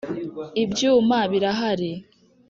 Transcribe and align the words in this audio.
Ibyuma 0.63 1.17
birahari. 1.31 1.91